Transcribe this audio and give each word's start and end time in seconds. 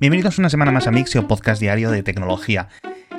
Bienvenidos 0.00 0.38
una 0.38 0.48
semana 0.48 0.72
más 0.72 0.86
a 0.86 0.92
Mixio, 0.92 1.28
podcast 1.28 1.60
diario 1.60 1.90
de 1.90 2.02
tecnología. 2.02 2.68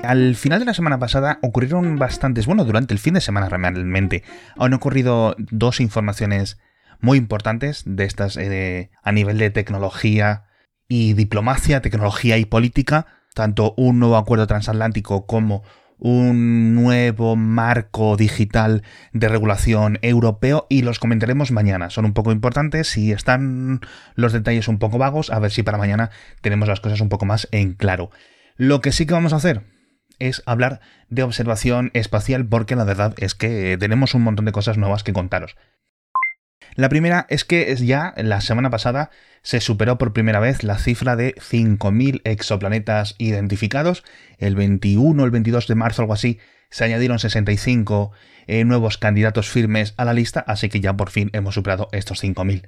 Al 0.01 0.35
final 0.35 0.57
de 0.57 0.65
la 0.65 0.73
semana 0.73 0.97
pasada 0.97 1.37
ocurrieron 1.43 1.99
bastantes, 1.99 2.47
bueno, 2.47 2.65
durante 2.65 2.91
el 2.91 2.99
fin 2.99 3.13
de 3.13 3.21
semana 3.21 3.49
realmente, 3.49 4.23
han 4.57 4.73
ocurrido 4.73 5.35
dos 5.37 5.79
informaciones 5.79 6.57
muy 6.99 7.19
importantes 7.19 7.83
de 7.85 8.05
estas 8.05 8.35
eh, 8.35 8.89
a 9.03 9.11
nivel 9.11 9.37
de 9.37 9.51
tecnología 9.51 10.45
y 10.87 11.13
diplomacia, 11.13 11.83
tecnología 11.83 12.39
y 12.39 12.45
política, 12.45 13.05
tanto 13.35 13.75
un 13.77 13.99
nuevo 13.99 14.17
acuerdo 14.17 14.47
transatlántico 14.47 15.27
como 15.27 15.61
un 16.01 16.73
nuevo 16.73 17.35
marco 17.35 18.17
digital 18.17 18.81
de 19.13 19.29
regulación 19.29 19.99
europeo 20.01 20.65
y 20.67 20.81
los 20.81 20.97
comentaremos 20.97 21.51
mañana. 21.51 21.91
Son 21.91 22.05
un 22.05 22.13
poco 22.13 22.31
importantes 22.31 22.97
y 22.97 23.11
están 23.11 23.81
los 24.15 24.33
detalles 24.33 24.67
un 24.67 24.79
poco 24.79 24.97
vagos, 24.97 25.29
a 25.29 25.39
ver 25.39 25.51
si 25.51 25.61
para 25.61 25.77
mañana 25.77 26.09
tenemos 26.41 26.67
las 26.67 26.81
cosas 26.81 27.01
un 27.01 27.09
poco 27.09 27.25
más 27.25 27.47
en 27.51 27.73
claro. 27.73 28.09
Lo 28.57 28.81
que 28.81 28.91
sí 28.91 29.05
que 29.05 29.13
vamos 29.13 29.31
a 29.31 29.37
hacer 29.37 29.61
es 30.17 30.41
hablar 30.47 30.81
de 31.09 31.23
observación 31.23 31.91
espacial 31.93 32.45
porque 32.45 32.75
la 32.75 32.83
verdad 32.83 33.13
es 33.17 33.35
que 33.35 33.77
tenemos 33.79 34.15
un 34.15 34.23
montón 34.23 34.45
de 34.45 34.51
cosas 34.51 34.77
nuevas 34.77 35.03
que 35.03 35.13
contaros. 35.13 35.55
La 36.75 36.89
primera 36.89 37.25
es 37.29 37.43
que 37.43 37.75
ya 37.75 38.13
la 38.17 38.41
semana 38.41 38.69
pasada 38.69 39.09
se 39.41 39.59
superó 39.59 39.97
por 39.97 40.13
primera 40.13 40.39
vez 40.39 40.63
la 40.63 40.77
cifra 40.77 41.15
de 41.15 41.35
5.000 41.35 42.21
exoplanetas 42.23 43.15
identificados. 43.17 44.03
El 44.37 44.55
21 44.55 45.21
o 45.21 45.25
el 45.25 45.31
22 45.31 45.67
de 45.67 45.75
marzo, 45.75 46.01
algo 46.01 46.13
así, 46.13 46.39
se 46.69 46.85
añadieron 46.85 47.19
65 47.19 48.11
eh, 48.47 48.63
nuevos 48.63 48.97
candidatos 48.97 49.49
firmes 49.49 49.93
a 49.97 50.05
la 50.05 50.13
lista, 50.13 50.39
así 50.39 50.69
que 50.69 50.79
ya 50.79 50.95
por 50.95 51.09
fin 51.09 51.29
hemos 51.33 51.55
superado 51.55 51.89
estos 51.91 52.23
5.000. 52.23 52.67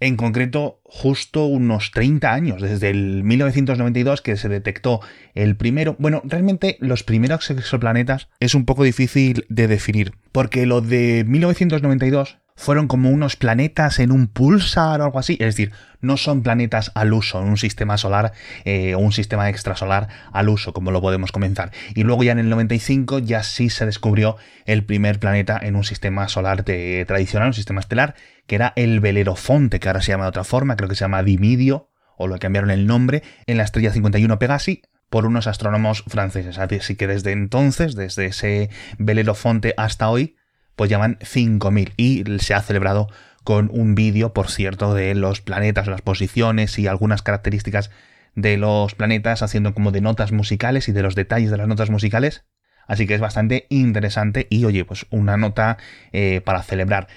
En 0.00 0.16
concreto, 0.16 0.80
justo 0.82 1.46
unos 1.46 1.92
30 1.92 2.32
años, 2.32 2.60
desde 2.60 2.90
el 2.90 3.22
1992 3.22 4.22
que 4.22 4.36
se 4.36 4.48
detectó 4.48 5.00
el 5.34 5.56
primero. 5.56 5.94
Bueno, 6.00 6.20
realmente 6.24 6.76
los 6.80 7.04
primeros 7.04 7.48
exoplanetas 7.50 8.28
es 8.40 8.56
un 8.56 8.64
poco 8.64 8.82
difícil 8.82 9.46
de 9.48 9.68
definir, 9.68 10.12
porque 10.32 10.66
lo 10.66 10.80
de 10.80 11.24
1992 11.26 12.38
fueron 12.56 12.86
como 12.86 13.10
unos 13.10 13.36
planetas 13.36 13.98
en 13.98 14.12
un 14.12 14.28
pulsar 14.28 15.00
o 15.00 15.04
algo 15.04 15.18
así. 15.18 15.34
Es 15.34 15.56
decir, 15.56 15.72
no 16.00 16.16
son 16.16 16.42
planetas 16.42 16.92
al 16.94 17.12
uso 17.12 17.40
en 17.40 17.48
un 17.48 17.56
sistema 17.56 17.98
solar 17.98 18.32
eh, 18.64 18.94
o 18.94 18.98
un 18.98 19.12
sistema 19.12 19.48
extrasolar 19.48 20.08
al 20.32 20.48
uso, 20.48 20.72
como 20.72 20.90
lo 20.90 21.00
podemos 21.00 21.32
comenzar. 21.32 21.72
Y 21.94 22.04
luego 22.04 22.22
ya 22.22 22.32
en 22.32 22.38
el 22.38 22.48
95 22.48 23.18
ya 23.18 23.42
sí 23.42 23.70
se 23.70 23.86
descubrió 23.86 24.36
el 24.66 24.84
primer 24.84 25.18
planeta 25.18 25.58
en 25.60 25.76
un 25.76 25.84
sistema 25.84 26.28
solar 26.28 26.62
tradicional, 26.62 27.48
un 27.48 27.54
sistema 27.54 27.80
estelar, 27.80 28.14
que 28.46 28.54
era 28.54 28.72
el 28.76 29.00
Belerofonte, 29.00 29.80
que 29.80 29.88
ahora 29.88 30.02
se 30.02 30.12
llama 30.12 30.24
de 30.24 30.30
otra 30.30 30.44
forma, 30.44 30.76
creo 30.76 30.88
que 30.88 30.94
se 30.94 31.04
llama 31.04 31.22
Dimidio, 31.22 31.90
o 32.16 32.28
lo 32.28 32.38
cambiaron 32.38 32.70
el 32.70 32.86
nombre, 32.86 33.22
en 33.46 33.56
la 33.56 33.64
estrella 33.64 33.92
51 33.92 34.38
Pegasi, 34.38 34.82
por 35.10 35.26
unos 35.26 35.46
astrónomos 35.46 36.04
franceses. 36.06 36.58
Así 36.58 36.96
que 36.96 37.06
desde 37.06 37.32
entonces, 37.32 37.94
desde 37.94 38.26
ese 38.26 38.70
Belerofonte 38.98 39.74
hasta 39.76 40.08
hoy, 40.08 40.36
pues 40.76 40.90
llaman 40.90 41.18
5.000 41.20 41.92
y 41.96 42.24
se 42.38 42.54
ha 42.54 42.60
celebrado 42.62 43.08
con 43.44 43.70
un 43.72 43.94
vídeo, 43.94 44.32
por 44.32 44.50
cierto, 44.50 44.94
de 44.94 45.14
los 45.14 45.40
planetas, 45.40 45.86
las 45.86 46.00
posiciones 46.00 46.78
y 46.78 46.86
algunas 46.86 47.22
características 47.22 47.90
de 48.34 48.56
los 48.56 48.94
planetas, 48.94 49.42
haciendo 49.42 49.74
como 49.74 49.92
de 49.92 50.00
notas 50.00 50.32
musicales 50.32 50.88
y 50.88 50.92
de 50.92 51.02
los 51.02 51.14
detalles 51.14 51.50
de 51.50 51.58
las 51.58 51.68
notas 51.68 51.90
musicales. 51.90 52.44
Así 52.86 53.06
que 53.06 53.14
es 53.14 53.20
bastante 53.20 53.66
interesante 53.70 54.46
y 54.50 54.64
oye, 54.64 54.84
pues 54.84 55.06
una 55.10 55.36
nota 55.36 55.78
eh, 56.12 56.40
para 56.44 56.62
celebrar. 56.62 57.08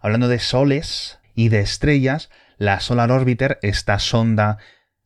Hablando 0.00 0.28
de 0.28 0.38
soles 0.38 1.18
y 1.34 1.48
de 1.48 1.60
estrellas, 1.60 2.30
la 2.58 2.80
Solar 2.80 3.10
Orbiter, 3.10 3.58
esta 3.62 3.98
sonda 3.98 4.58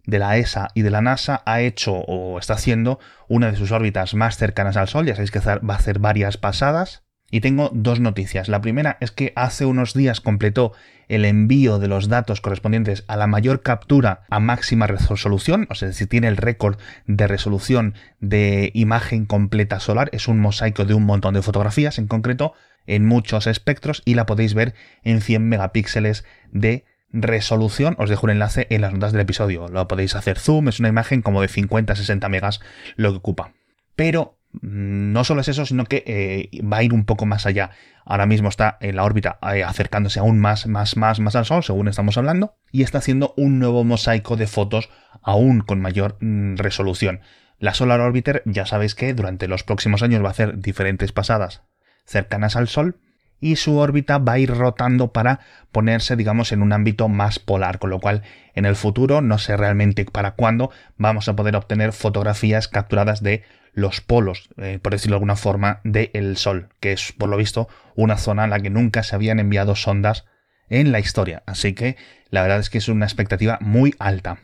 de 0.05 0.19
la 0.19 0.37
ESA 0.39 0.69
y 0.75 0.83
de 0.83 0.91
la 0.91 1.03
NASA, 1.03 1.43
ha 1.45 1.61
hecho 1.61 1.95
o 1.95 2.39
está 2.39 2.55
haciendo 2.55 2.99
una 3.29 3.51
de 3.51 3.57
sus 3.57 3.73
órbitas 3.73 4.15
más 4.15 4.37
cercanas 4.37 4.77
al 4.77 4.89
Sol. 4.89 5.07
Ya 5.07 5.15
sabéis 5.15 5.31
que 5.31 5.41
va 5.41 5.75
a 5.75 5.77
hacer 5.77 5.99
varias 5.99 6.37
pasadas. 6.37 7.08
Y 7.31 7.41
tengo 7.41 7.71
dos 7.75 8.01
noticias. 8.01 8.49
La 8.49 8.61
primera 8.61 8.97
es 9.01 9.11
que 9.11 9.33
hace 9.37 9.67
unos 9.67 9.93
días 9.93 10.21
completó 10.21 10.73
el 11.09 11.25
envío 11.25 11.79
de 11.79 11.89
los 11.89 12.09
datos 12.09 12.41
correspondientes 12.41 13.05
a 13.07 13.17
la 13.17 13.27
mayor 13.27 13.63
captura 13.63 14.23
a 14.31 14.41
máxima 14.41 14.87
resolución, 14.87 15.67
o 15.71 15.75
sea, 15.75 15.93
si 15.93 16.07
tiene 16.07 16.29
el 16.29 16.37
récord 16.37 16.79
de 17.07 17.27
resolución 17.27 17.95
de 18.21 18.71
imagen 18.75 19.27
completa 19.27 19.81
solar, 19.81 20.09
es 20.13 20.29
un 20.29 20.39
mosaico 20.39 20.85
de 20.85 20.95
un 20.95 21.05
montón 21.05 21.35
de 21.35 21.43
fotografías 21.43 21.99
en 21.99 22.07
concreto, 22.07 22.53
en 22.87 23.05
muchos 23.07 23.47
espectros, 23.47 24.03
y 24.05 24.15
la 24.15 24.27
podéis 24.27 24.55
ver 24.55 24.75
en 25.03 25.21
100 25.21 25.49
megapíxeles 25.49 26.25
de 26.53 26.85
resolución. 27.13 27.95
Os 27.99 28.11
dejo 28.11 28.27
un 28.27 28.31
enlace 28.31 28.67
en 28.71 28.81
las 28.83 28.93
notas 28.93 29.13
del 29.13 29.23
episodio. 29.23 29.69
Lo 29.69 29.89
podéis 29.89 30.15
hacer 30.15 30.39
zoom, 30.39 30.69
es 30.69 30.81
una 30.81 30.89
imagen 30.89 31.23
como 31.23 31.43
de 31.43 31.49
50-60 31.49 32.29
megas 32.29 32.61
lo 32.97 33.13
que 33.13 33.19
ocupa. 33.19 33.53
Pero 33.97 34.38
no 34.61 35.25
solo 35.25 35.41
es 35.41 35.49
eso, 35.49 35.67
sino 35.67 35.85
que 35.85 36.05
eh, 36.07 36.63
va 36.63 36.79
a 36.79 36.83
ir 36.83 36.93
un 36.93 37.05
poco 37.05 37.27
más 37.27 37.47
allá. 37.47 37.71
Ahora 38.05 38.27
mismo 38.27 38.49
está 38.49 38.79
en 38.81 38.97
la 38.97 39.05
órbita 39.05 39.39
eh, 39.55 39.63
acercándose 39.65 40.21
aún 40.21 40.39
más, 40.39 40.67
más, 40.67 40.97
más, 40.97 41.21
más 41.21 41.37
al 41.37 41.45
Sol, 41.45 41.63
según 41.63 41.89
estamos 41.89 42.17
hablando, 42.19 42.57
y 42.73 42.83
está 42.83 42.99
haciendo 42.99 43.35
un 43.37 43.59
nuevo 43.59 43.85
mosaico 43.85 44.37
de 44.37 44.47
fotos 44.47 44.91
aún 45.23 45.61
con 45.61 45.81
mayor 45.81 46.17
mm, 46.21 46.57
resolución. 46.57 47.21
La 47.59 47.75
Solar 47.75 48.01
Orbiter 48.01 48.43
ya 48.47 48.67
sabéis 48.67 48.95
que 48.95 49.13
durante 49.15 49.49
los 49.49 49.65
próximos 49.65 50.03
años 50.03 50.23
va 50.23 50.29
a 50.29 50.33
hacer 50.33 50.59
diferentes 50.59 51.13
pasadas 51.13 51.63
cercanas 52.05 52.57
al 52.57 52.69
Sol 52.69 53.01
y 53.41 53.57
su 53.57 53.77
órbita 53.77 54.19
va 54.19 54.33
a 54.33 54.39
ir 54.39 54.51
rotando 54.51 55.13
para 55.13 55.41
ponerse, 55.71 56.17
digamos, 56.17 56.53
en 56.53 56.63
un 56.63 56.73
ámbito 56.73 57.09
más 57.09 57.39
polar, 57.39 57.79
con 57.79 57.91
lo 57.91 58.01
cual 58.01 58.23
en 58.55 58.65
el 58.65 58.75
futuro, 58.75 59.21
no 59.21 59.39
sé 59.39 59.57
realmente 59.57 60.05
para 60.05 60.33
cuándo, 60.33 60.71
vamos 60.97 61.29
a 61.29 61.37
poder 61.37 61.57
obtener 61.57 61.93
fotografías 61.93 62.69
capturadas 62.69 63.23
de 63.23 63.45
los 63.79 64.01
polos, 64.01 64.49
eh, 64.57 64.79
por 64.83 64.93
decirlo 64.93 65.15
de 65.15 65.19
alguna 65.19 65.37
forma, 65.37 65.81
del 65.85 66.37
Sol, 66.37 66.69
que 66.81 66.93
es, 66.93 67.13
por 67.17 67.29
lo 67.29 67.37
visto, 67.37 67.69
una 67.95 68.19
zona 68.19 68.45
en 68.45 68.51
la 68.51 68.61
que 68.61 68.71
nunca 68.71 69.03
se 69.03 69.15
habían 69.15 69.39
enviado 69.39 69.77
sondas 69.77 70.27
en 70.69 70.91
la 70.91 70.99
historia. 70.99 71.43
Así 71.47 71.75
que 71.75 71.97
la 72.31 72.43
verdad 72.43 72.59
es 72.59 72.71
que 72.71 72.79
es 72.79 72.89
una 72.89 73.07
expectativa 73.07 73.59
muy 73.61 73.95
alta. 73.99 74.39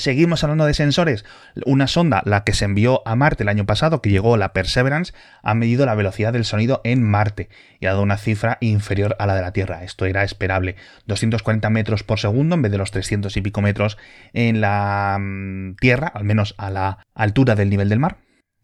Seguimos 0.00 0.42
hablando 0.42 0.64
de 0.64 0.74
sensores. 0.74 1.24
Una 1.66 1.86
sonda, 1.86 2.22
la 2.24 2.42
que 2.42 2.54
se 2.54 2.64
envió 2.64 3.06
a 3.06 3.16
Marte 3.16 3.42
el 3.42 3.50
año 3.50 3.66
pasado, 3.66 4.00
que 4.00 4.10
llegó 4.10 4.36
la 4.38 4.54
Perseverance, 4.54 5.12
ha 5.42 5.54
medido 5.54 5.84
la 5.84 5.94
velocidad 5.94 6.32
del 6.32 6.46
sonido 6.46 6.80
en 6.84 7.02
Marte 7.02 7.50
y 7.80 7.86
ha 7.86 7.90
dado 7.90 8.02
una 8.02 8.16
cifra 8.16 8.56
inferior 8.60 9.14
a 9.18 9.26
la 9.26 9.34
de 9.34 9.42
la 9.42 9.52
Tierra. 9.52 9.84
Esto 9.84 10.06
era 10.06 10.24
esperable. 10.24 10.76
240 11.06 11.68
metros 11.68 12.02
por 12.02 12.18
segundo 12.18 12.54
en 12.54 12.62
vez 12.62 12.72
de 12.72 12.78
los 12.78 12.90
300 12.90 13.36
y 13.36 13.42
pico 13.42 13.60
metros 13.60 13.98
en 14.32 14.62
la 14.62 15.18
mm, 15.20 15.76
Tierra, 15.76 16.08
al 16.08 16.24
menos 16.24 16.54
a 16.56 16.70
la 16.70 17.04
altura 17.14 17.54
del 17.54 17.68
nivel 17.68 17.90
del 17.90 17.98
mar. 17.98 18.16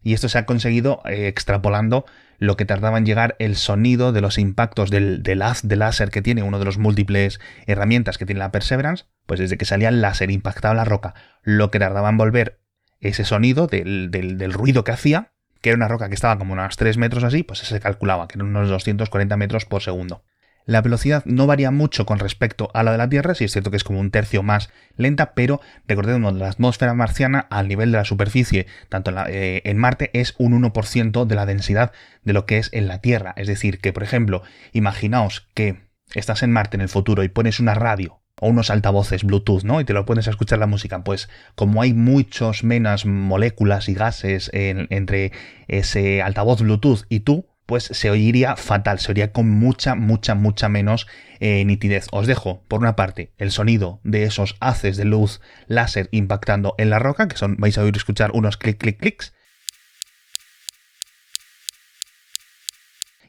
Y 0.07 0.13
esto 0.13 0.29
se 0.29 0.37
ha 0.37 0.45
conseguido 0.45 1.01
eh, 1.03 1.27
extrapolando 1.27 2.05
lo 2.37 2.55
que 2.55 2.63
tardaba 2.63 2.97
en 2.97 3.05
llegar 3.05 3.35
el 3.39 3.57
sonido 3.57 4.13
de 4.13 4.21
los 4.21 4.37
impactos 4.37 4.89
del, 4.89 5.41
haz 5.41 5.67
de 5.67 5.75
láser 5.75 6.11
que 6.11 6.21
tiene, 6.21 6.43
uno 6.43 6.59
de 6.59 6.63
los 6.63 6.77
múltiples 6.77 7.41
herramientas 7.65 8.17
que 8.17 8.25
tiene 8.25 8.39
la 8.39 8.53
Perseverance, 8.53 9.03
pues 9.25 9.41
desde 9.41 9.57
que 9.57 9.65
salía 9.65 9.89
el 9.89 9.99
láser 9.99 10.31
impactaba 10.31 10.73
la 10.73 10.85
roca, 10.85 11.13
lo 11.43 11.71
que 11.71 11.79
tardaba 11.79 12.07
en 12.07 12.15
volver 12.15 12.61
ese 13.01 13.25
sonido 13.25 13.67
del, 13.67 14.09
del, 14.09 14.53
ruido 14.53 14.85
que 14.85 14.93
hacía, 14.93 15.33
que 15.59 15.71
era 15.71 15.75
una 15.75 15.89
roca 15.89 16.07
que 16.07 16.15
estaba 16.15 16.37
como 16.37 16.53
unos 16.53 16.77
3 16.77 16.95
metros 16.95 17.25
así, 17.25 17.43
pues 17.43 17.59
se 17.59 17.79
calculaba, 17.81 18.29
que 18.29 18.37
eran 18.37 18.47
unos 18.47 18.69
240 18.69 19.35
metros 19.35 19.65
por 19.65 19.81
segundo. 19.81 20.23
La 20.67 20.81
velocidad 20.81 21.23
no 21.25 21.47
varía 21.47 21.71
mucho 21.71 22.05
con 22.05 22.19
respecto 22.19 22.69
a 22.73 22.83
la 22.83 22.91
de 22.91 22.97
la 22.97 23.07
Tierra, 23.07 23.35
si 23.35 23.45
es 23.45 23.53
cierto 23.53 23.71
que 23.71 23.77
es 23.77 23.85
como 23.85 24.01
un 24.01 24.11
tercio 24.11 24.43
más 24.43 24.69
lenta, 24.97 25.31
pero 25.33 25.61
recordemos 25.87 26.33
la 26.33 26.49
atmósfera 26.49 26.93
marciana 26.93 27.47
al 27.49 27.69
nivel 27.69 27.93
de 27.93 27.99
la 27.99 28.03
superficie, 28.03 28.67
tanto 28.89 29.11
en, 29.11 29.17
eh, 29.29 29.73
Marte, 29.75 30.11
es 30.11 30.35
un 30.37 30.53
1% 30.53 31.25
de 31.25 31.35
la 31.35 31.45
densidad 31.45 31.93
de 32.25 32.33
lo 32.33 32.45
que 32.45 32.57
es 32.57 32.69
en 32.73 32.89
la 32.89 32.99
Tierra. 32.99 33.33
Es 33.37 33.47
decir, 33.47 33.79
que 33.79 33.93
por 33.93 34.03
ejemplo, 34.03 34.43
imaginaos 34.73 35.47
que 35.53 35.87
estás 36.13 36.43
en 36.43 36.51
Marte 36.51 36.75
en 36.75 36.81
el 36.81 36.89
futuro 36.89 37.23
y 37.23 37.29
pones 37.29 37.61
una 37.61 37.73
radio 37.73 38.19
o 38.41 38.49
unos 38.49 38.69
altavoces 38.69 39.23
Bluetooth, 39.23 39.63
¿no? 39.63 39.79
Y 39.79 39.85
te 39.85 39.93
lo 39.93 40.05
pones 40.05 40.27
a 40.27 40.31
escuchar 40.31 40.59
la 40.59 40.67
música. 40.67 41.01
Pues 41.01 41.29
como 41.55 41.81
hay 41.81 41.93
muchos 41.93 42.65
menos 42.65 43.05
moléculas 43.05 43.87
y 43.87 43.93
gases 43.93 44.51
entre 44.53 45.31
ese 45.69 46.21
altavoz 46.21 46.61
Bluetooth 46.61 47.05
y 47.07 47.21
tú, 47.21 47.47
pues 47.67 47.83
se 47.83 48.09
oiría 48.09 48.55
fatal, 48.55 48.97
se 48.97 49.11
oiría 49.11 49.31
con 49.31 49.49
mucha, 49.49 49.93
mucha, 49.93 50.33
mucha 50.33 50.69
menos 50.69 51.05
eh, 51.39 51.63
nitidez. 51.65 52.07
Os 52.11 52.25
dejo, 52.25 52.63
por 52.67 52.79
una 52.79 52.95
parte, 52.95 53.31
el 53.37 53.51
sonido 53.51 53.99
de 54.03 54.23
esos 54.23 54.55
haces 54.59 54.97
de 54.97 55.05
luz 55.05 55.41
láser 55.67 56.07
impactando 56.11 56.73
en 56.77 56.89
la 56.89 56.97
roca, 56.97 57.27
que 57.27 57.37
son, 57.37 57.57
vais 57.57 57.77
a 57.77 57.83
oír 57.83 57.95
escuchar 57.95 58.31
unos 58.33 58.57
clic, 58.57 58.77
clic, 58.79 58.97
clics. 58.97 59.33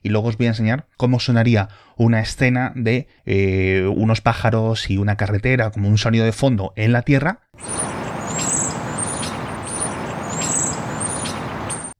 Y 0.00 0.10
luego 0.10 0.28
os 0.28 0.38
voy 0.38 0.46
a 0.46 0.50
enseñar 0.50 0.86
cómo 0.96 1.18
sonaría 1.18 1.68
una 1.96 2.20
escena 2.20 2.72
de 2.76 3.08
eh, 3.26 3.90
unos 3.92 4.20
pájaros 4.20 4.88
y 4.88 4.96
una 4.96 5.16
carretera, 5.16 5.72
como 5.72 5.88
un 5.88 5.98
sonido 5.98 6.24
de 6.24 6.32
fondo 6.32 6.72
en 6.76 6.92
la 6.92 7.02
Tierra. 7.02 7.40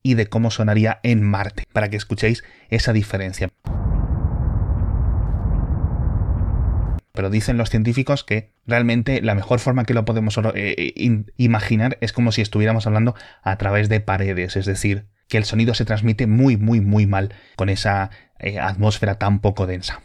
Y 0.09 0.15
de 0.15 0.27
cómo 0.27 0.51
sonaría 0.51 1.01
en 1.03 1.23
Marte, 1.23 1.65
para 1.75 1.91
que 1.91 1.99
escuchéis 1.99 2.43
esa 2.71 2.95
diferencia. 2.95 3.51
pero 7.13 7.31
dicen 7.31 7.57
los 7.57 7.69
científicos 7.69 8.23
que 8.23 8.53
realmente 8.65 9.21
la 9.23 9.35
mejor 9.35 9.59
forma 9.59 9.83
que 9.83 9.93
lo 9.93 10.05
podemos 10.05 10.39
eh, 10.55 11.25
imaginar 11.37 11.99
es 12.01 12.13
como 12.13 12.31
si 12.31 12.43
estuviéramos 12.43 12.87
hablando 12.87 13.17
a 13.43 13.59
través 13.59 13.89
de 13.89 13.99
paredes, 13.99 14.55
es 14.55 14.67
decir, 14.67 15.09
que 15.27 15.37
el 15.37 15.45
sonido 15.45 15.75
se 15.75 15.85
transmite 15.85 16.29
muy, 16.29 16.57
muy, 16.57 16.81
muy 16.81 17.07
mal 17.07 17.35
con 17.57 17.71
esa 17.71 18.11
eh, 18.39 18.61
atmósfera 18.61 19.17
tan 19.17 19.41
poco 19.41 19.67
densa. 19.67 20.01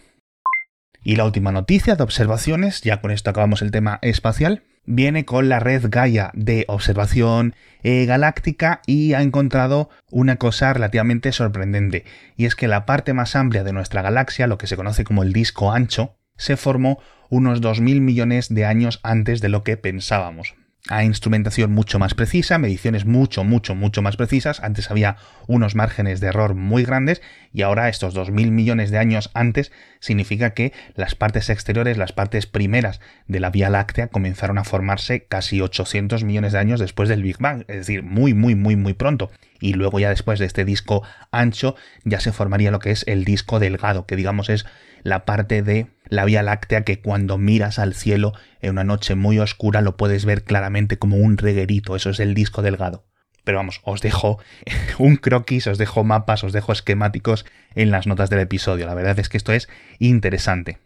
Y 1.04 1.16
la 1.18 1.26
última 1.26 1.52
noticia 1.52 1.96
de 1.96 2.04
observaciones, 2.04 2.82
ya 2.82 3.00
con 3.00 3.12
esto 3.12 3.30
acabamos 3.30 3.62
el 3.62 3.70
tema 3.70 4.00
espacial, 4.02 4.64
viene 4.86 5.26
con 5.26 5.50
la 5.50 5.60
red 5.60 5.86
Gaia 5.90 6.32
de 6.34 6.66
observación 6.68 7.56
eh, 7.84 8.06
galáctica 8.06 8.82
y 8.86 9.14
ha 9.14 9.22
encontrado 9.22 9.90
una 10.12 10.38
cosa 10.38 10.74
relativamente 10.74 11.32
sorprendente, 11.32 12.06
y 12.38 12.46
es 12.46 12.56
que 12.56 12.68
la 12.68 12.86
parte 12.86 13.14
más 13.14 13.36
amplia 13.36 13.64
de 13.64 13.74
nuestra 13.74 14.02
galaxia, 14.02 14.48
lo 14.48 14.58
que 14.58 14.68
se 14.68 14.76
conoce 14.76 15.04
como 15.04 15.24
el 15.24 15.34
disco 15.34 15.72
ancho, 15.72 16.16
se 16.38 16.58
formó 16.58 17.00
unos 17.30 17.62
2.000 17.62 18.02
millones 18.02 18.54
de 18.54 18.66
años 18.66 19.00
antes 19.04 19.42
de 19.42 19.50
lo 19.50 19.64
que 19.64 19.78
pensábamos 19.78 20.56
a 20.90 21.06
instrumentación 21.06 21.72
mucho 21.72 21.98
más 21.98 22.14
precisa, 22.14 22.58
mediciones 22.58 23.06
mucho, 23.06 23.46
mucho, 23.46 23.74
mucho 23.74 24.02
más 24.02 24.18
precisas. 24.18 24.60
Antes 24.60 24.92
había 24.92 25.16
unos 25.48 25.76
márgenes 25.76 26.20
de 26.20 26.28
error 26.28 26.56
muy 26.56 26.84
grandes 26.84 27.22
y 27.54 27.62
ahora 27.62 27.88
estos 27.88 28.14
2.000 28.14 28.52
millones 28.52 28.92
de 28.92 28.98
años 28.98 29.32
antes 29.34 29.72
significa 30.02 30.54
que 30.54 30.74
las 30.96 31.16
partes 31.16 31.50
exteriores, 31.50 31.98
las 31.98 32.12
partes 32.12 32.48
primeras 32.48 33.00
de 33.28 33.40
la 33.40 33.50
Vía 33.50 33.70
Láctea 33.70 34.10
comenzaron 34.10 34.58
a 34.58 34.66
formarse 34.66 35.24
casi 35.24 35.62
800 35.62 36.26
millones 36.26 36.52
de 36.52 36.60
años 36.60 36.82
después 36.82 37.08
del 37.08 37.24
Big 37.24 37.38
Bang, 37.40 37.64
es 37.70 37.78
decir, 37.78 38.04
muy, 38.04 38.34
muy, 38.34 38.56
muy, 38.56 38.76
muy 38.76 38.94
pronto. 38.94 39.32
Y 39.62 39.76
luego 39.76 40.02
ya 40.02 40.10
después 40.10 40.40
de 40.40 40.46
este 40.46 40.66
disco 40.66 41.04
ancho 41.32 41.78
ya 42.04 42.20
se 42.20 42.34
formaría 42.34 42.72
lo 42.72 42.80
que 42.80 42.92
es 42.92 43.06
el 43.08 43.24
disco 43.24 43.60
delgado, 43.60 44.06
que 44.06 44.18
digamos 44.18 44.50
es 44.50 44.66
la 45.04 45.26
parte 45.26 45.62
de 45.62 45.88
la 46.08 46.26
Vía 46.26 46.44
Láctea 46.44 46.84
que 46.84 47.02
cuando 47.02 47.38
miras 47.38 47.80
al 47.80 47.94
cielo 47.94 48.34
en 48.62 48.72
una 48.72 48.84
noche 48.84 49.16
muy 49.16 49.40
oscura 49.40 49.82
lo 49.82 49.98
puedes 49.98 50.26
ver 50.26 50.44
claramente 50.44 50.98
como 50.98 51.18
un 51.18 51.38
reguerito, 51.38 51.96
eso 51.96 52.10
es 52.10 52.20
el 52.20 52.34
disco 52.34 52.62
delgado. 52.62 53.06
Pero 53.44 53.58
vamos, 53.58 53.82
os 53.84 54.02
dejo 54.02 54.40
un 54.98 55.18
croquis, 55.18 55.68
os 55.68 55.78
dejo 55.78 56.04
mapas, 56.04 56.44
os 56.44 56.54
dejo 56.54 56.72
esquemáticos 56.72 57.46
en 57.76 57.92
las 57.92 58.08
notas 58.08 58.30
del 58.30 58.40
episodio. 58.40 58.86
La 58.86 58.94
verdad 58.94 59.20
es 59.20 59.30
que 59.30 59.38
esto 59.38 59.52
es 59.52 59.68
interesante. 60.00 60.80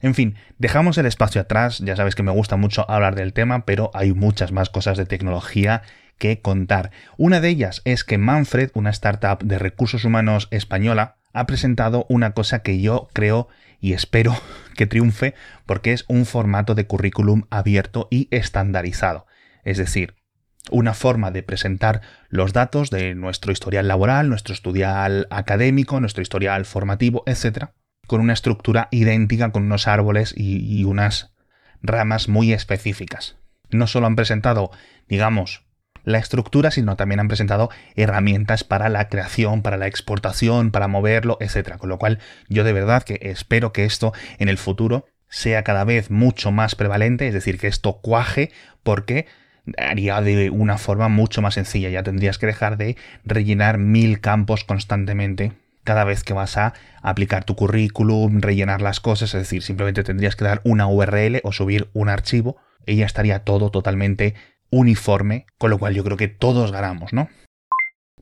En 0.00 0.14
fin, 0.14 0.36
dejamos 0.58 0.98
el 0.98 1.06
espacio 1.06 1.40
atrás, 1.40 1.78
ya 1.78 1.96
sabes 1.96 2.14
que 2.14 2.22
me 2.22 2.30
gusta 2.30 2.56
mucho 2.56 2.88
hablar 2.90 3.14
del 3.14 3.32
tema, 3.32 3.64
pero 3.64 3.90
hay 3.94 4.12
muchas 4.12 4.52
más 4.52 4.68
cosas 4.68 4.98
de 4.98 5.06
tecnología 5.06 5.82
que 6.18 6.40
contar. 6.40 6.90
Una 7.16 7.40
de 7.40 7.48
ellas 7.48 7.82
es 7.84 8.04
que 8.04 8.18
Manfred, 8.18 8.70
una 8.74 8.90
startup 8.90 9.42
de 9.42 9.58
recursos 9.58 10.04
humanos 10.04 10.48
española, 10.50 11.16
ha 11.36 11.46
presentado 11.46 12.06
una 12.08 12.32
cosa 12.32 12.60
que 12.60 12.80
yo 12.80 13.08
creo 13.12 13.48
y 13.78 13.92
espero 13.92 14.34
que 14.74 14.86
triunfe 14.86 15.34
porque 15.66 15.92
es 15.92 16.06
un 16.08 16.24
formato 16.24 16.74
de 16.74 16.86
currículum 16.86 17.42
abierto 17.50 18.08
y 18.10 18.28
estandarizado. 18.30 19.26
Es 19.62 19.76
decir, 19.76 20.14
una 20.70 20.94
forma 20.94 21.30
de 21.30 21.42
presentar 21.42 22.00
los 22.30 22.54
datos 22.54 22.88
de 22.88 23.14
nuestro 23.14 23.52
historial 23.52 23.86
laboral, 23.86 24.30
nuestro 24.30 24.54
historial 24.54 25.26
académico, 25.30 26.00
nuestro 26.00 26.22
historial 26.22 26.64
formativo, 26.64 27.22
etc., 27.26 27.66
con 28.06 28.22
una 28.22 28.32
estructura 28.32 28.88
idéntica, 28.90 29.50
con 29.50 29.64
unos 29.64 29.88
árboles 29.88 30.32
y, 30.34 30.56
y 30.58 30.84
unas 30.84 31.34
ramas 31.82 32.28
muy 32.28 32.54
específicas. 32.54 33.36
No 33.70 33.86
solo 33.86 34.06
han 34.06 34.16
presentado, 34.16 34.70
digamos, 35.06 35.65
la 36.06 36.18
estructura, 36.18 36.70
sino 36.70 36.96
también 36.96 37.20
han 37.20 37.28
presentado 37.28 37.68
herramientas 37.96 38.64
para 38.64 38.88
la 38.88 39.08
creación, 39.08 39.60
para 39.60 39.76
la 39.76 39.88
exportación, 39.88 40.70
para 40.70 40.88
moverlo, 40.88 41.36
etc. 41.40 41.76
Con 41.76 41.90
lo 41.90 41.98
cual 41.98 42.20
yo 42.48 42.64
de 42.64 42.72
verdad 42.72 43.02
que 43.02 43.18
espero 43.22 43.72
que 43.72 43.84
esto 43.84 44.12
en 44.38 44.48
el 44.48 44.56
futuro 44.56 45.04
sea 45.28 45.64
cada 45.64 45.84
vez 45.84 46.10
mucho 46.10 46.52
más 46.52 46.76
prevalente, 46.76 47.26
es 47.26 47.34
decir, 47.34 47.58
que 47.58 47.66
esto 47.66 48.00
cuaje 48.00 48.52
porque 48.84 49.26
haría 49.76 50.20
de 50.20 50.48
una 50.50 50.78
forma 50.78 51.08
mucho 51.08 51.42
más 51.42 51.54
sencilla. 51.54 51.90
Ya 51.90 52.04
tendrías 52.04 52.38
que 52.38 52.46
dejar 52.46 52.76
de 52.76 52.96
rellenar 53.24 53.78
mil 53.78 54.20
campos 54.20 54.62
constantemente 54.62 55.54
cada 55.82 56.04
vez 56.04 56.22
que 56.22 56.34
vas 56.34 56.56
a 56.56 56.74
aplicar 57.02 57.44
tu 57.44 57.56
currículum, 57.56 58.40
rellenar 58.40 58.80
las 58.80 59.00
cosas, 59.00 59.34
es 59.34 59.40
decir, 59.40 59.62
simplemente 59.62 60.04
tendrías 60.04 60.36
que 60.36 60.44
dar 60.44 60.60
una 60.62 60.86
URL 60.86 61.40
o 61.42 61.50
subir 61.50 61.88
un 61.94 62.08
archivo 62.08 62.56
y 62.86 62.94
ya 62.96 63.06
estaría 63.06 63.40
todo 63.40 63.70
totalmente 63.70 64.34
uniforme, 64.70 65.46
con 65.58 65.70
lo 65.70 65.78
cual 65.78 65.94
yo 65.94 66.04
creo 66.04 66.16
que 66.16 66.28
todos 66.28 66.72
ganamos, 66.72 67.12
¿no? 67.12 67.28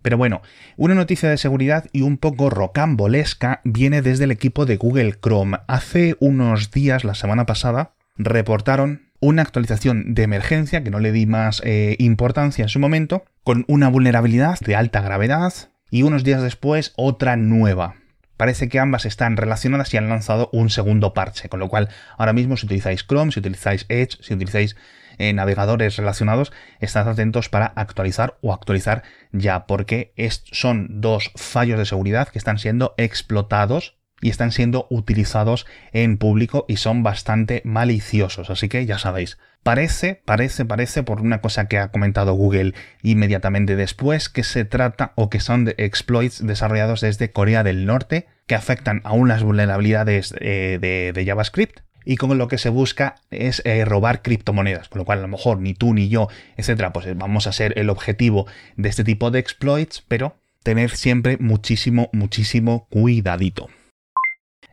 Pero 0.02 0.18
bueno, 0.18 0.42
una 0.76 0.94
noticia 0.94 1.30
de 1.30 1.38
seguridad 1.38 1.86
y 1.90 2.02
un 2.02 2.18
poco 2.18 2.50
rocambolesca 2.50 3.62
viene 3.64 4.02
desde 4.02 4.24
el 4.24 4.32
equipo 4.32 4.66
de 4.66 4.76
Google 4.76 5.14
Chrome. 5.18 5.58
Hace 5.66 6.16
unos 6.20 6.70
días, 6.70 7.04
la 7.04 7.14
semana 7.14 7.46
pasada, 7.46 7.94
reportaron 8.16 9.10
una 9.20 9.40
actualización 9.40 10.12
de 10.12 10.24
emergencia, 10.24 10.84
que 10.84 10.90
no 10.90 11.00
le 11.00 11.10
di 11.10 11.24
más 11.24 11.62
eh, 11.64 11.96
importancia 11.98 12.64
en 12.64 12.68
su 12.68 12.80
momento, 12.80 13.24
con 13.44 13.64
una 13.66 13.88
vulnerabilidad 13.88 14.58
de 14.60 14.76
alta 14.76 15.00
gravedad 15.00 15.54
y 15.90 16.02
unos 16.02 16.22
días 16.22 16.42
después 16.42 16.92
otra 16.96 17.36
nueva. 17.36 17.96
Parece 18.44 18.68
que 18.68 18.78
ambas 18.78 19.06
están 19.06 19.38
relacionadas 19.38 19.94
y 19.94 19.96
han 19.96 20.10
lanzado 20.10 20.50
un 20.52 20.68
segundo 20.68 21.14
parche, 21.14 21.48
con 21.48 21.60
lo 21.60 21.68
cual 21.68 21.88
ahora 22.18 22.34
mismo 22.34 22.58
si 22.58 22.66
utilizáis 22.66 23.06
Chrome, 23.06 23.32
si 23.32 23.40
utilizáis 23.40 23.86
Edge, 23.88 24.18
si 24.20 24.34
utilizáis 24.34 24.76
eh, 25.16 25.32
navegadores 25.32 25.96
relacionados, 25.96 26.52
estad 26.78 27.08
atentos 27.08 27.48
para 27.48 27.64
actualizar 27.64 28.36
o 28.42 28.52
actualizar 28.52 29.02
ya, 29.32 29.64
porque 29.64 30.12
son 30.52 31.00
dos 31.00 31.30
fallos 31.36 31.78
de 31.78 31.86
seguridad 31.86 32.28
que 32.28 32.36
están 32.36 32.58
siendo 32.58 32.94
explotados 32.98 33.96
y 34.20 34.28
están 34.28 34.52
siendo 34.52 34.88
utilizados 34.90 35.64
en 35.94 36.18
público 36.18 36.66
y 36.68 36.76
son 36.76 37.02
bastante 37.02 37.62
maliciosos. 37.64 38.50
Así 38.50 38.68
que 38.68 38.84
ya 38.84 38.98
sabéis, 38.98 39.38
parece, 39.62 40.20
parece, 40.22 40.66
parece 40.66 41.02
por 41.02 41.22
una 41.22 41.40
cosa 41.40 41.66
que 41.66 41.78
ha 41.78 41.88
comentado 41.88 42.34
Google 42.34 42.74
inmediatamente 43.02 43.74
después, 43.74 44.28
que 44.28 44.44
se 44.44 44.66
trata 44.66 45.14
o 45.14 45.30
que 45.30 45.40
son 45.40 45.64
de 45.64 45.74
exploits 45.78 46.46
desarrollados 46.46 47.00
desde 47.00 47.32
Corea 47.32 47.62
del 47.62 47.86
Norte 47.86 48.26
que 48.46 48.54
afectan 48.54 49.00
a 49.04 49.12
unas 49.12 49.42
vulnerabilidades 49.42 50.34
eh, 50.40 50.78
de 50.80 51.24
JavaScript 51.24 51.80
y 52.04 52.16
con 52.16 52.36
lo 52.36 52.48
que 52.48 52.58
se 52.58 52.68
busca 52.68 53.16
es 53.30 53.62
eh, 53.64 53.84
robar 53.84 54.22
criptomonedas, 54.22 54.88
con 54.88 55.00
lo 55.00 55.04
cual 55.04 55.18
a 55.18 55.22
lo 55.22 55.28
mejor 55.28 55.60
ni 55.60 55.74
tú 55.74 55.94
ni 55.94 56.08
yo, 56.08 56.28
etcétera, 56.56 56.92
pues 56.92 57.06
eh, 57.06 57.14
vamos 57.14 57.46
a 57.46 57.52
ser 57.52 57.78
el 57.78 57.90
objetivo 57.90 58.46
de 58.76 58.88
este 58.88 59.04
tipo 59.04 59.30
de 59.30 59.38
exploits, 59.38 60.04
pero 60.06 60.36
tener 60.62 60.90
siempre 60.90 61.36
muchísimo, 61.38 62.10
muchísimo 62.12 62.86
cuidadito. 62.90 63.68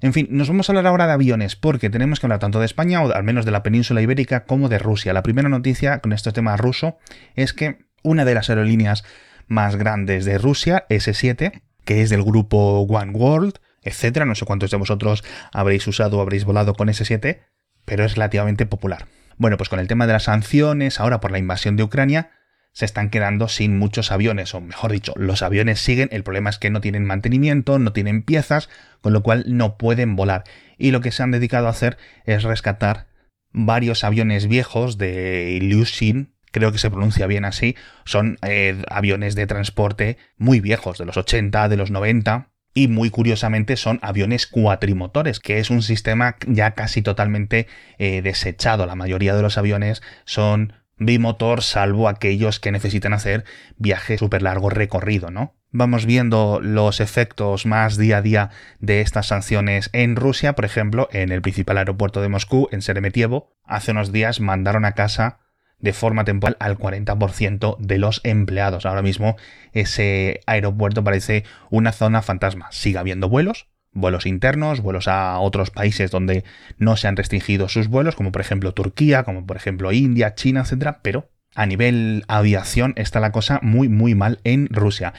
En 0.02 0.14
fin, 0.14 0.28
nos 0.32 0.48
vamos 0.48 0.68
a 0.68 0.72
hablar 0.72 0.88
ahora 0.88 1.06
de 1.06 1.14
aviones, 1.14 1.56
porque 1.56 1.90
tenemos 1.90 2.20
que 2.20 2.26
hablar 2.26 2.40
tanto 2.40 2.60
de 2.60 2.66
España, 2.66 3.04
o 3.04 3.14
al 3.14 3.24
menos 3.24 3.46
de 3.46 3.52
la 3.52 3.62
península 3.62 4.02
ibérica, 4.02 4.46
como 4.46 4.68
de 4.68 4.80
Rusia. 4.80 5.14
La 5.14 5.22
primera 5.22 5.48
noticia 5.48 6.00
con 6.00 6.12
este 6.12 6.32
tema 6.32 6.58
ruso 6.58 6.98
es 7.36 7.54
que 7.54 7.78
una 8.02 8.26
de 8.26 8.34
las 8.34 8.50
aerolíneas 8.50 9.04
más 9.48 9.76
grandes 9.76 10.26
de 10.26 10.40
Rusia, 10.40 10.86
S7, 10.90 11.62
que 11.86 12.02
es 12.02 12.10
del 12.10 12.24
grupo 12.24 12.82
One 12.82 13.12
World, 13.12 13.56
etcétera. 13.82 14.26
No 14.26 14.36
sé 14.36 14.46
cuántos 14.46 14.72
de 14.72 14.78
vosotros 14.78 15.24
habréis 15.52 15.88
usado 15.88 16.18
o 16.18 16.22
habréis 16.22 16.46
volado 16.46 16.74
con 16.74 16.88
S7, 16.88 17.40
pero 17.86 18.06
es 18.06 18.16
relativamente 18.16 18.66
popular. 18.66 19.08
Bueno, 19.38 19.58
pues 19.58 19.70
con 19.70 19.80
el 19.80 19.88
tema 19.88 20.08
de 20.08 20.14
las 20.14 20.24
sanciones, 20.24 21.00
ahora 21.00 21.20
por 21.20 21.32
la 21.32 21.40
invasión 21.40 21.76
de 21.76 21.84
Ucrania, 21.84 22.32
se 22.74 22.86
están 22.86 23.10
quedando 23.10 23.48
sin 23.48 23.78
muchos 23.78 24.12
aviones, 24.12 24.54
o 24.56 24.62
mejor 24.62 24.92
dicho, 24.92 25.14
los 25.18 25.42
aviones 25.42 25.80
siguen, 25.80 26.10
el 26.12 26.24
problema 26.24 26.50
es 26.50 26.58
que 26.58 26.70
no 26.70 26.80
tienen 26.80 27.06
mantenimiento, 27.06 27.80
no 27.80 27.92
tienen 27.92 28.24
piezas, 28.24 28.70
con 29.02 29.14
lo 29.14 29.24
cual 29.24 29.44
no 29.48 29.78
pueden 29.78 30.16
volar. 30.16 30.44
Y 30.78 30.92
lo 30.92 31.02
que 31.02 31.12
se 31.12 31.24
han 31.24 31.32
dedicado 31.32 31.68
a 31.68 31.72
hacer 31.72 31.98
es 32.26 32.44
rescatar 32.44 33.08
varios 33.52 34.04
aviones 34.04 34.48
viejos 34.48 34.98
de 34.98 35.52
Ilyushin, 35.52 36.34
creo 36.52 36.72
que 36.72 36.78
se 36.78 36.90
pronuncia 36.90 37.28
bien 37.28 37.46
así, 37.46 37.76
son 38.06 38.38
eh, 38.42 38.82
aviones 38.90 39.36
de 39.36 39.48
transporte 39.48 40.18
muy 40.38 40.60
viejos, 40.60 40.98
de 40.98 41.06
los 41.06 41.18
80, 41.18 41.70
de 41.70 41.78
los 41.78 41.92
90, 41.92 42.50
y 42.74 42.88
muy 42.88 43.10
curiosamente 43.10 43.76
son 43.76 44.00
aviones 44.02 44.48
cuatrimotores, 44.48 45.40
que 45.40 45.60
es 45.60 45.70
un 45.70 45.82
sistema 45.82 46.38
ya 46.48 46.72
casi 46.72 47.02
totalmente 47.02 47.68
eh, 47.98 48.22
desechado. 48.22 48.86
La 48.86 48.96
mayoría 48.96 49.36
de 49.36 49.42
los 49.42 49.58
aviones 49.58 50.02
son 50.26 50.74
bimotor, 50.98 51.64
salvo 51.64 52.08
aquellos 52.08 52.60
que 52.60 52.72
necesitan 52.72 53.14
hacer 53.14 53.44
viajes 53.78 54.20
súper 54.20 54.44
largo 54.44 54.70
recorrido, 54.70 55.32
¿no? 55.32 55.56
Vamos 55.74 56.06
viendo 56.06 56.60
los 56.62 57.00
efectos 57.00 57.66
más 57.66 57.98
día 57.98 58.18
a 58.18 58.22
día 58.22 58.50
de 58.80 59.02
estas 59.02 59.28
sanciones 59.28 59.90
en 59.94 60.16
Rusia, 60.16 60.54
por 60.54 60.66
ejemplo, 60.66 61.08
en 61.12 61.32
el 61.32 61.42
principal 61.42 61.78
aeropuerto 61.78 62.22
de 62.22 62.28
Moscú, 62.28 62.68
en 62.72 62.82
Seremetievo, 62.82 63.56
hace 63.64 63.92
unos 63.92 64.12
días 64.12 64.42
mandaron 64.42 64.86
a 64.86 64.92
casa 64.92 65.40
de 65.82 65.94
forma 65.94 66.24
temporal 66.24 66.58
al 66.60 66.78
40% 66.78 67.78
de 67.78 67.98
los 67.98 68.22
empleados. 68.24 68.86
Ahora 68.86 69.02
mismo 69.02 69.36
ese 69.74 70.42
aeropuerto 70.46 71.04
parece 71.04 71.44
una 71.70 71.92
zona 71.92 72.22
fantasma. 72.22 72.68
Sigue 72.72 72.98
habiendo 72.98 73.30
vuelos, 73.30 73.68
vuelos 73.92 74.26
internos, 74.26 74.82
vuelos 74.82 75.08
a 75.08 75.38
otros 75.40 75.72
países 75.72 76.12
donde 76.12 76.44
no 76.78 76.98
se 76.98 77.08
han 77.08 77.18
restringido 77.18 77.68
sus 77.70 77.88
vuelos, 77.88 78.16
como 78.16 78.32
por 78.32 78.42
ejemplo 78.42 78.74
Turquía, 78.74 79.24
como 79.24 79.46
por 79.46 79.58
ejemplo 79.58 79.92
India, 79.92 80.36
China, 80.36 80.62
etcétera, 80.62 81.00
pero 81.02 81.30
a 81.56 81.66
nivel 81.66 82.24
aviación 82.28 82.94
está 82.96 83.20
la 83.20 83.32
cosa 83.32 83.60
muy 83.62 83.90
muy 83.90 84.16
mal 84.16 84.40
en 84.44 84.68
Rusia. 84.70 85.14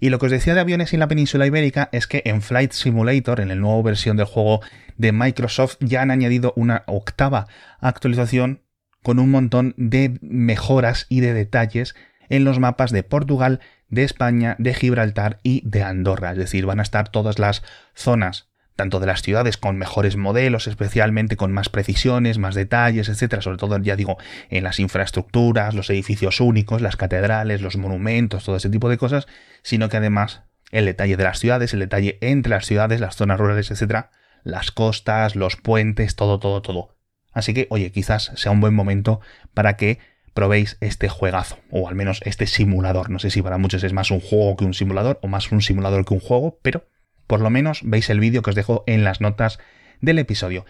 Y 0.00 0.10
lo 0.10 0.18
que 0.18 0.26
os 0.26 0.32
decía 0.32 0.54
de 0.54 0.60
aviones 0.60 0.92
en 0.92 1.00
la 1.00 1.08
península 1.08 1.46
ibérica 1.46 1.88
es 1.92 2.06
que 2.06 2.22
en 2.26 2.42
Flight 2.42 2.72
Simulator, 2.72 3.40
en 3.40 3.48
la 3.48 3.54
nueva 3.54 3.82
versión 3.82 4.16
del 4.16 4.26
juego 4.26 4.60
de 4.96 5.12
Microsoft, 5.12 5.76
ya 5.80 6.02
han 6.02 6.10
añadido 6.10 6.52
una 6.56 6.82
octava 6.86 7.46
actualización 7.80 8.62
con 9.06 9.20
un 9.20 9.30
montón 9.30 9.72
de 9.76 10.18
mejoras 10.20 11.06
y 11.08 11.20
de 11.20 11.32
detalles 11.32 11.94
en 12.28 12.42
los 12.42 12.58
mapas 12.58 12.90
de 12.90 13.04
Portugal, 13.04 13.60
de 13.88 14.02
España, 14.02 14.56
de 14.58 14.74
Gibraltar 14.74 15.38
y 15.44 15.62
de 15.64 15.84
Andorra. 15.84 16.32
Es 16.32 16.38
decir, 16.38 16.66
van 16.66 16.80
a 16.80 16.82
estar 16.82 17.08
todas 17.08 17.38
las 17.38 17.62
zonas, 17.94 18.48
tanto 18.74 18.98
de 18.98 19.06
las 19.06 19.22
ciudades 19.22 19.58
con 19.58 19.78
mejores 19.78 20.16
modelos, 20.16 20.66
especialmente 20.66 21.36
con 21.36 21.52
más 21.52 21.68
precisiones, 21.68 22.38
más 22.38 22.56
detalles, 22.56 23.08
etcétera, 23.08 23.42
sobre 23.42 23.58
todo, 23.58 23.78
ya 23.78 23.94
digo, 23.94 24.16
en 24.50 24.64
las 24.64 24.80
infraestructuras, 24.80 25.76
los 25.76 25.88
edificios 25.88 26.40
únicos, 26.40 26.82
las 26.82 26.96
catedrales, 26.96 27.62
los 27.62 27.76
monumentos, 27.76 28.42
todo 28.42 28.56
ese 28.56 28.70
tipo 28.70 28.88
de 28.88 28.98
cosas, 28.98 29.28
sino 29.62 29.88
que 29.88 29.98
además 29.98 30.42
el 30.72 30.84
detalle 30.84 31.16
de 31.16 31.22
las 31.22 31.38
ciudades, 31.38 31.72
el 31.74 31.78
detalle 31.78 32.18
entre 32.22 32.50
las 32.50 32.66
ciudades, 32.66 32.98
las 32.98 33.14
zonas 33.14 33.38
rurales, 33.38 33.70
etcétera, 33.70 34.10
las 34.42 34.72
costas, 34.72 35.36
los 35.36 35.54
puentes, 35.54 36.16
todo, 36.16 36.40
todo, 36.40 36.60
todo. 36.60 36.95
Así 37.36 37.52
que, 37.52 37.66
oye, 37.68 37.92
quizás 37.92 38.32
sea 38.34 38.50
un 38.50 38.62
buen 38.62 38.72
momento 38.72 39.20
para 39.52 39.76
que 39.76 39.98
probéis 40.32 40.78
este 40.80 41.10
juegazo, 41.10 41.58
o 41.70 41.86
al 41.86 41.94
menos 41.94 42.22
este 42.24 42.46
simulador. 42.46 43.10
No 43.10 43.18
sé 43.18 43.28
si 43.28 43.42
para 43.42 43.58
muchos 43.58 43.84
es 43.84 43.92
más 43.92 44.10
un 44.10 44.20
juego 44.20 44.56
que 44.56 44.64
un 44.64 44.72
simulador, 44.72 45.18
o 45.20 45.28
más 45.28 45.52
un 45.52 45.60
simulador 45.60 46.06
que 46.06 46.14
un 46.14 46.20
juego, 46.20 46.58
pero 46.62 46.88
por 47.26 47.42
lo 47.42 47.50
menos 47.50 47.82
veis 47.84 48.08
el 48.08 48.20
vídeo 48.20 48.40
que 48.40 48.48
os 48.48 48.56
dejo 48.56 48.84
en 48.86 49.04
las 49.04 49.20
notas 49.20 49.58
del 50.00 50.18
episodio. 50.18 50.64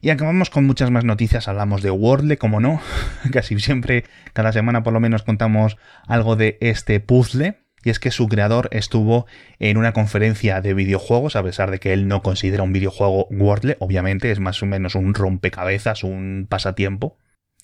Y 0.00 0.08
acabamos 0.08 0.48
con 0.48 0.64
muchas 0.64 0.90
más 0.90 1.04
noticias, 1.04 1.46
hablamos 1.46 1.82
de 1.82 1.90
Wordle, 1.90 2.38
como 2.38 2.58
no, 2.58 2.80
casi 3.30 3.60
siempre, 3.60 4.04
cada 4.32 4.52
semana 4.52 4.82
por 4.82 4.94
lo 4.94 5.00
menos 5.00 5.24
contamos 5.24 5.76
algo 6.06 6.36
de 6.36 6.56
este 6.62 7.00
puzzle, 7.00 7.65
y 7.86 7.90
es 7.90 8.00
que 8.00 8.10
su 8.10 8.26
creador 8.26 8.68
estuvo 8.72 9.26
en 9.60 9.76
una 9.76 9.92
conferencia 9.92 10.60
de 10.60 10.74
videojuegos, 10.74 11.36
a 11.36 11.44
pesar 11.44 11.70
de 11.70 11.78
que 11.78 11.92
él 11.92 12.08
no 12.08 12.20
considera 12.20 12.64
un 12.64 12.72
videojuego 12.72 13.28
Wordle, 13.30 13.76
obviamente 13.78 14.32
es 14.32 14.40
más 14.40 14.60
o 14.60 14.66
menos 14.66 14.96
un 14.96 15.14
rompecabezas, 15.14 16.02
un 16.02 16.48
pasatiempo, 16.50 17.16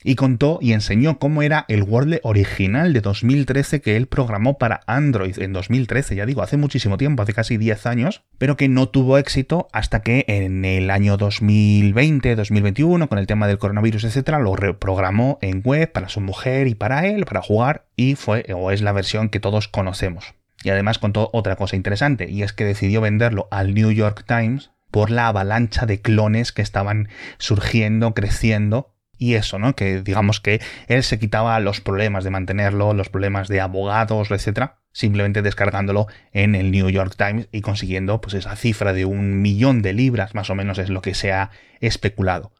y 0.05 0.15
contó 0.15 0.59
y 0.61 0.73
enseñó 0.73 1.19
cómo 1.19 1.43
era 1.43 1.65
el 1.69 1.83
Wordle 1.83 2.21
original 2.23 2.93
de 2.93 3.01
2013 3.01 3.81
que 3.81 3.97
él 3.97 4.07
programó 4.07 4.59
para 4.59 4.81
Android 4.87 5.39
en 5.39 5.53
2013, 5.53 6.17
ya 6.17 6.27
digo, 6.27 6.43
hace 6.43 6.57
muchísimo 6.57 6.97
tiempo, 6.97 7.23
hace 7.23 7.35
casi 7.35 7.57
10 7.57 7.87
años, 7.87 8.23
pero 8.39 8.57
que 8.57 8.69
no 8.69 8.89
tuvo 8.89 9.19
éxito 9.19 9.69
hasta 9.73 10.03
que 10.03 10.25
en 10.29 10.65
el 10.65 10.91
año 10.91 11.17
2020, 11.17 12.37
2021, 12.37 13.09
con 13.09 13.19
el 13.19 13.27
tema 13.27 13.47
del 13.47 13.59
coronavirus, 13.59 14.05
etcétera, 14.05 14.39
lo 14.39 14.57
reprogramó 14.57 15.39
en 15.43 15.63
web 15.65 15.91
para 15.91 16.09
su 16.09 16.21
mujer 16.21 16.67
y 16.67 16.75
para 16.75 17.07
él, 17.07 17.25
para 17.25 17.43
jugar, 17.43 17.87
y 17.97 18.15
fue 18.15 18.45
o 18.55 18.71
es 18.71 18.83
la 18.83 18.93
versión 18.93 19.29
que 19.29 19.41
todos 19.41 19.69
conocemos. 19.69 20.35
Y 20.65 20.71
además 20.71 20.99
contó 20.99 21.31
otra 21.33 21.57
cosa 21.57 21.77
interesante, 21.77 22.31
y 22.31 22.43
es 22.43 22.53
que 22.53 22.65
decidió 22.65 23.01
venderlo 23.01 23.49
al 23.51 23.75
New 23.75 23.91
York 23.91 24.25
Times 24.27 24.71
por 24.91 25.11
la 25.11 25.29
avalancha 25.29 25.87
de 25.87 26.01
clones 26.01 26.53
que 26.53 26.63
estaban 26.63 27.09
surgiendo, 27.39 28.15
creciendo 28.15 28.92
y 29.23 29.37
eso, 29.37 29.61
¿no? 29.61 29.77
Que 29.77 30.03
digamos 30.03 30.41
que 30.41 30.61
él 30.89 31.05
se 31.05 31.21
quitaba 31.21 31.61
los 31.61 31.81
problemas 31.81 32.25
de 32.25 32.31
mantenerlo, 32.31 32.93
los 32.93 33.09
problemas 33.09 33.47
de 33.47 33.61
abogados, 33.61 34.33
etcétera, 34.33 34.81
simplemente 34.93 35.43
descargándolo 35.43 36.09
en 36.33 36.57
el 36.57 36.73
New 36.73 36.91
York 36.91 37.15
Times 37.17 37.49
y 37.53 37.61
consiguiendo 37.61 38.21
pues 38.21 38.35
esa 38.35 38.57
cifra 38.57 38.93
de 38.93 39.05
un 39.05 39.41
millón 39.41 39.81
de 39.81 39.93
libras, 39.93 40.35
más 40.35 40.51
o 40.51 40.57
menos 40.57 40.79
es 40.79 40.91
lo 40.91 41.03
que 41.03 41.15
se 41.15 41.31
ha 41.31 41.51
especulado. 41.81 42.53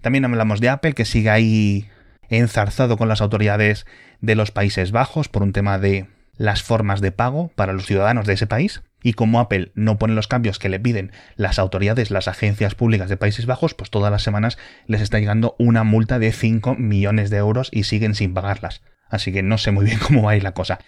También 0.00 0.24
hablamos 0.24 0.60
de 0.60 0.68
Apple, 0.68 0.92
que 0.92 1.04
sigue 1.04 1.30
ahí 1.30 1.88
enzarzado 2.28 2.96
con 2.96 3.08
las 3.08 3.20
autoridades 3.20 3.84
de 4.20 4.36
los 4.36 4.52
Países 4.52 4.92
Bajos 4.92 5.28
por 5.28 5.42
un 5.42 5.52
tema 5.52 5.80
de 5.80 6.06
las 6.36 6.62
formas 6.62 7.00
de 7.00 7.12
pago 7.12 7.50
para 7.54 7.72
los 7.72 7.86
ciudadanos 7.86 8.26
de 8.26 8.34
ese 8.34 8.46
país. 8.46 8.82
Y 9.02 9.12
como 9.12 9.38
Apple 9.38 9.70
no 9.74 9.98
pone 9.98 10.14
los 10.14 10.28
cambios 10.28 10.58
que 10.58 10.68
le 10.68 10.80
piden 10.80 11.12
las 11.36 11.58
autoridades, 11.58 12.10
las 12.10 12.26
agencias 12.26 12.74
públicas 12.74 13.10
de 13.10 13.18
Países 13.18 13.44
Bajos, 13.44 13.74
pues 13.74 13.90
todas 13.90 14.10
las 14.10 14.22
semanas 14.22 14.56
les 14.86 15.02
está 15.02 15.18
llegando 15.18 15.54
una 15.58 15.84
multa 15.84 16.18
de 16.18 16.32
5 16.32 16.76
millones 16.76 17.28
de 17.28 17.36
euros 17.36 17.68
y 17.70 17.84
siguen 17.84 18.14
sin 18.14 18.32
pagarlas. 18.32 18.82
Así 19.08 19.32
que 19.32 19.42
no 19.42 19.58
sé 19.58 19.72
muy 19.72 19.84
bien 19.84 19.98
cómo 20.06 20.22
va 20.22 20.32
a 20.32 20.36
ir 20.36 20.42
la 20.42 20.54
cosa. 20.54 20.78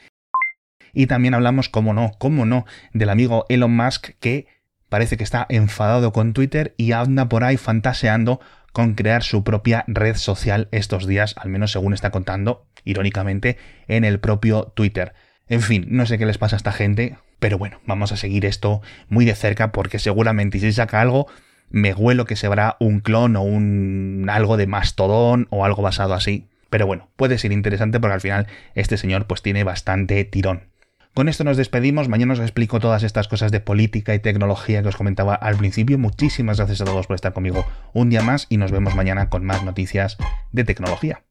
Y 0.94 1.06
también 1.08 1.34
hablamos, 1.34 1.68
como 1.68 1.92
no, 1.92 2.12
cómo 2.18 2.46
no, 2.46 2.64
del 2.94 3.10
amigo 3.10 3.44
Elon 3.50 3.76
Musk 3.76 4.12
que 4.18 4.46
parece 4.88 5.18
que 5.18 5.24
está 5.24 5.46
enfadado 5.50 6.12
con 6.12 6.32
Twitter 6.32 6.74
y 6.78 6.92
anda 6.92 7.28
por 7.28 7.44
ahí 7.44 7.58
fantaseando 7.58 8.40
con 8.72 8.94
crear 8.94 9.22
su 9.22 9.44
propia 9.44 9.84
red 9.86 10.16
social 10.16 10.68
estos 10.70 11.06
días, 11.06 11.34
al 11.38 11.48
menos 11.48 11.72
según 11.72 11.94
está 11.94 12.10
contando, 12.10 12.66
irónicamente, 12.84 13.58
en 13.88 14.04
el 14.04 14.20
propio 14.20 14.72
Twitter. 14.74 15.14
En 15.48 15.60
fin, 15.60 15.86
no 15.90 16.06
sé 16.06 16.18
qué 16.18 16.26
les 16.26 16.38
pasa 16.38 16.56
a 16.56 16.58
esta 16.58 16.72
gente, 16.72 17.16
pero 17.38 17.56
bueno, 17.56 17.80
vamos 17.86 18.10
a 18.10 18.16
seguir 18.16 18.44
esto 18.44 18.82
muy 19.08 19.24
de 19.24 19.34
cerca 19.34 19.70
porque 19.70 19.98
seguramente 19.98 20.58
si 20.58 20.72
saca 20.72 21.00
algo, 21.00 21.28
me 21.70 21.94
huelo 21.94 22.24
que 22.24 22.36
se 22.36 22.48
verá 22.48 22.76
un 22.80 23.00
clon 23.00 23.36
o 23.36 23.42
un 23.42 24.26
algo 24.28 24.56
de 24.56 24.66
mastodón 24.66 25.46
o 25.50 25.64
algo 25.64 25.82
basado 25.82 26.14
así. 26.14 26.48
Pero 26.68 26.86
bueno, 26.86 27.08
puede 27.14 27.38
ser 27.38 27.52
interesante 27.52 28.00
porque 28.00 28.14
al 28.14 28.20
final 28.20 28.46
este 28.74 28.96
señor 28.96 29.26
pues 29.26 29.40
tiene 29.40 29.62
bastante 29.62 30.24
tirón. 30.24 30.68
Con 31.14 31.28
esto 31.28 31.44
nos 31.44 31.56
despedimos, 31.56 32.08
mañana 32.08 32.34
os 32.34 32.40
explico 32.40 32.80
todas 32.80 33.02
estas 33.02 33.28
cosas 33.28 33.50
de 33.50 33.60
política 33.60 34.14
y 34.14 34.18
tecnología 34.18 34.82
que 34.82 34.88
os 34.88 34.96
comentaba 34.96 35.34
al 35.34 35.56
principio. 35.56 35.96
Muchísimas 35.96 36.58
gracias 36.58 36.82
a 36.82 36.84
todos 36.84 37.06
por 37.06 37.14
estar 37.14 37.32
conmigo 37.32 37.64
un 37.94 38.10
día 38.10 38.20
más 38.20 38.46
y 38.50 38.58
nos 38.58 38.72
vemos 38.72 38.94
mañana 38.94 39.30
con 39.30 39.44
más 39.44 39.62
noticias 39.62 40.18
de 40.52 40.64
tecnología. 40.64 41.22